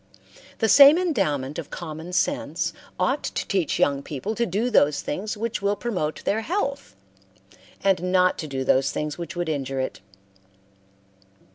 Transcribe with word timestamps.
The 0.57 0.67
same 0.67 0.97
endowment 0.97 1.59
of 1.59 1.69
common 1.69 2.11
sense 2.11 2.73
ought 2.99 3.21
to 3.23 3.47
teach 3.47 3.77
young 3.77 4.01
people 4.01 4.33
to 4.33 4.47
do 4.47 4.71
those 4.71 5.01
things 5.03 5.37
which 5.37 5.61
will 5.61 5.75
promote 5.75 6.23
their 6.25 6.41
health, 6.41 6.95
and 7.83 8.11
not 8.11 8.39
to 8.39 8.47
do 8.47 8.63
those 8.63 8.89
things 8.89 9.19
which 9.19 9.35
would 9.35 9.47
injure 9.47 9.79
it. 9.79 9.99